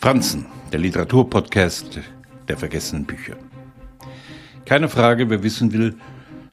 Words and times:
Franzen, 0.00 0.46
der 0.70 0.78
Literaturpodcast 0.78 1.98
der 2.46 2.56
vergessenen 2.56 3.04
Bücher. 3.04 3.36
Keine 4.64 4.88
Frage, 4.88 5.28
wer 5.28 5.42
wissen 5.42 5.72
will, 5.72 5.96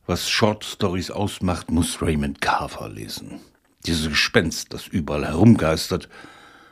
was 0.08 0.28
Short 0.28 0.66
Stories 0.66 1.12
ausmacht, 1.12 1.70
muss 1.70 2.02
Raymond 2.02 2.42
Carver 2.42 2.90
lesen. 2.90 3.40
Dieses 3.86 4.10
Gespenst, 4.10 4.74
das 4.74 4.88
überall 4.88 5.28
herumgeistert 5.28 6.10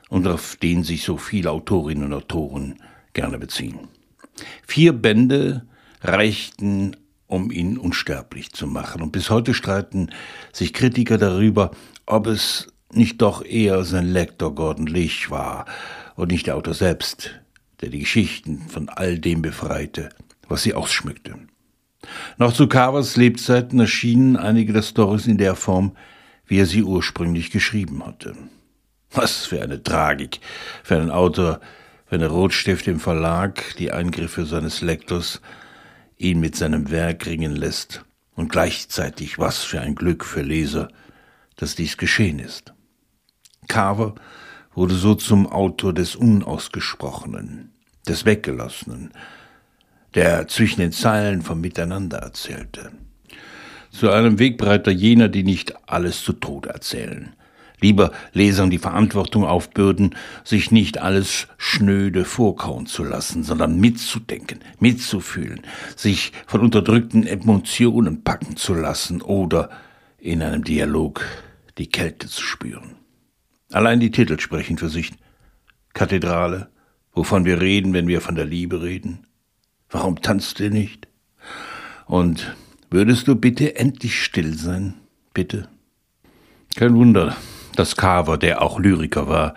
und 0.09 0.27
auf 0.27 0.55
den 0.55 0.83
sich 0.83 1.03
so 1.03 1.17
viele 1.17 1.51
Autorinnen 1.51 2.05
und 2.05 2.13
Autoren 2.13 2.79
gerne 3.13 3.37
beziehen. 3.37 3.87
Vier 4.65 4.93
Bände 4.93 5.67
reichten, 6.01 6.97
um 7.27 7.51
ihn 7.51 7.77
unsterblich 7.77 8.51
zu 8.51 8.65
machen. 8.65 9.03
Und 9.03 9.11
bis 9.11 9.29
heute 9.29 9.53
streiten 9.53 10.09
sich 10.51 10.73
Kritiker 10.73 11.19
darüber, 11.19 11.69
ob 12.07 12.25
es 12.25 12.67
nicht 12.91 13.21
doch 13.21 13.45
eher 13.45 13.83
sein 13.83 14.07
Lektor 14.07 14.55
Gordon 14.55 14.87
Leach 14.87 15.29
war 15.29 15.65
und 16.15 16.31
nicht 16.31 16.47
der 16.47 16.55
Autor 16.55 16.73
selbst, 16.73 17.39
der 17.81 17.89
die 17.89 17.99
Geschichten 17.99 18.61
von 18.67 18.89
all 18.89 19.19
dem 19.19 19.41
befreite, 19.41 20.09
was 20.47 20.63
sie 20.63 20.73
ausschmückte. 20.73 21.35
Noch 22.37 22.53
zu 22.53 22.67
Carvers 22.67 23.15
Lebzeiten 23.15 23.79
erschienen 23.79 24.35
einige 24.35 24.73
der 24.73 24.81
Stories 24.81 25.27
in 25.27 25.37
der 25.37 25.55
Form, 25.55 25.95
wie 26.45 26.59
er 26.59 26.65
sie 26.65 26.83
ursprünglich 26.83 27.51
geschrieben 27.51 28.05
hatte. 28.05 28.35
Was 29.11 29.45
für 29.45 29.61
eine 29.61 29.81
Tragik 29.81 30.39
für 30.83 30.97
einen 30.97 31.11
Autor, 31.11 31.59
wenn 32.09 32.19
der 32.19 32.29
Rotstift 32.29 32.87
im 32.87 32.99
Verlag 32.99 33.75
die 33.77 33.91
Eingriffe 33.91 34.45
seines 34.45 34.81
Lektors 34.81 35.41
ihn 36.17 36.39
mit 36.39 36.55
seinem 36.55 36.91
Werk 36.91 37.25
ringen 37.25 37.55
lässt, 37.55 38.03
und 38.35 38.51
gleichzeitig 38.51 39.39
was 39.39 39.63
für 39.63 39.81
ein 39.81 39.95
Glück 39.95 40.25
für 40.25 40.41
Leser, 40.41 40.89
dass 41.55 41.75
dies 41.75 41.97
geschehen 41.97 42.39
ist. 42.39 42.73
Carver 43.67 44.15
wurde 44.75 44.95
so 44.95 45.15
zum 45.15 45.47
Autor 45.47 45.93
des 45.93 46.15
Unausgesprochenen, 46.15 47.71
des 48.07 48.25
Weggelassenen, 48.25 49.11
der 50.15 50.47
zwischen 50.47 50.81
den 50.81 50.91
Zeilen 50.91 51.41
vom 51.41 51.61
Miteinander 51.61 52.17
erzählte. 52.19 52.91
Zu 53.91 54.09
einem 54.09 54.39
Wegbreiter 54.39 54.91
jener, 54.91 55.29
die 55.29 55.43
nicht 55.43 55.75
alles 55.87 56.23
zu 56.23 56.33
Tode 56.33 56.69
erzählen, 56.69 57.35
lieber 57.79 58.11
Lesern 58.31 58.69
die 58.69 58.79
Verantwortung 58.79 59.45
aufbürden, 59.45 60.15
sich 60.43 60.71
nicht 60.71 60.97
alles 60.99 61.47
schnöde 61.57 62.25
vorkauen 62.25 62.87
zu 62.87 63.03
lassen, 63.03 63.43
sondern 63.43 63.79
mitzudenken, 63.79 64.59
mitzufühlen, 64.79 65.61
sich 65.95 66.31
von 66.47 66.61
unterdrückten 66.61 67.27
Emotionen 67.27 68.23
packen 68.23 68.55
zu 68.55 68.73
lassen 68.73 69.21
oder 69.21 69.69
in 70.17 70.41
einem 70.41 70.63
Dialog 70.63 71.23
die 71.77 71.87
Kälte 71.87 72.27
zu 72.27 72.41
spüren. 72.41 73.02
Allein 73.73 73.99
die 73.99 74.11
Titel 74.11 74.39
sprechen 74.39 74.77
für 74.77 74.87
sich. 74.87 75.11
Kathedrale, 75.93 76.69
wovon 77.11 77.43
wir 77.43 77.59
reden, 77.59 77.93
wenn 77.93 78.07
wir 78.07 78.21
von 78.21 78.35
der 78.35 78.45
Liebe 78.45 78.83
reden. 78.83 79.25
Warum 79.89 80.21
tanzt 80.21 80.59
ihr 80.59 80.69
nicht? 80.69 81.07
Und 82.05 82.55
würdest 82.91 83.27
du 83.27 83.35
bitte 83.35 83.75
endlich 83.75 84.23
still 84.23 84.55
sein, 84.55 84.93
bitte? 85.33 85.67
Kein 86.75 86.93
Wunder, 86.93 87.35
dass 87.75 87.95
Carver, 87.95 88.37
der 88.37 88.61
auch 88.61 88.79
Lyriker 88.79 89.27
war 89.27 89.55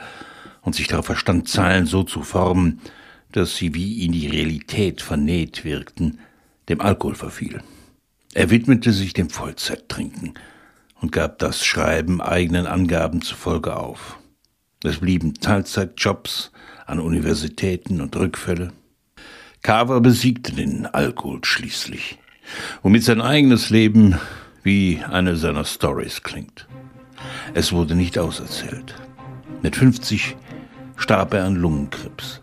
und 0.63 0.75
sich 0.75 0.89
darauf 0.89 1.07
verstand, 1.07 1.49
Zeilen 1.49 1.85
so 1.85 2.03
zu 2.03 2.23
formen, 2.23 2.81
dass 3.33 3.57
sie 3.57 3.75
wie 3.75 4.03
in 4.03 4.13
die 4.13 4.29
Realität 4.29 5.03
vernäht 5.03 5.65
wirkten, 5.65 6.21
dem 6.71 6.81
Alkohol 6.81 7.15
verfiel. 7.15 7.63
Er 8.33 8.49
widmete 8.49 8.93
sich 8.93 9.13
dem 9.13 9.29
Vollzeittrinken 9.29 10.35
und 11.01 11.13
gab 11.13 11.39
das 11.39 11.65
Schreiben 11.65 12.21
eigenen 12.21 12.67
Angaben 12.67 13.23
zufolge 13.23 13.77
auf. 13.77 14.19
Es 14.83 14.99
blieben 14.99 15.35
Teilzeitjobs 15.35 16.53
an 16.87 17.01
Universitäten 17.01 18.01
und 18.01 18.17
Rückfälle. 18.17 18.73
Carver 19.63 20.01
besiegte 20.01 20.53
den 20.53 20.87
Alkohol 20.87 21.41
schließlich, 21.43 22.19
womit 22.83 23.03
sein 23.03 23.21
eigenes 23.21 23.71
Leben 23.71 24.19
wie 24.63 25.03
eine 25.11 25.37
seiner 25.37 25.65
Stories 25.65 26.23
klingt. 26.23 26.69
Es 27.55 27.73
wurde 27.73 27.95
nicht 27.95 28.19
auserzählt. 28.19 28.95
Mit 29.63 29.77
50 29.77 30.37
starb 30.97 31.35
er 31.35 31.45
an 31.45 31.57
Lungenkrebs. 31.57 32.41